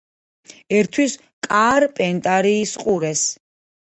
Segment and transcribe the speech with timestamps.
[0.77, 1.17] ერთვის
[1.47, 3.25] კარპენტარიის ყურეს.